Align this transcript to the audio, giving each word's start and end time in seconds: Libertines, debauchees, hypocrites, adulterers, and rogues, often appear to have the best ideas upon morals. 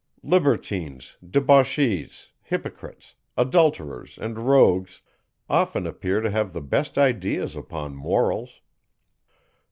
Libertines, 0.23 1.15
debauchees, 1.23 2.31
hypocrites, 2.41 3.13
adulterers, 3.37 4.17
and 4.19 4.39
rogues, 4.47 5.03
often 5.47 5.85
appear 5.85 6.21
to 6.21 6.31
have 6.31 6.53
the 6.53 6.59
best 6.61 6.97
ideas 6.97 7.55
upon 7.55 7.93
morals. 7.95 8.61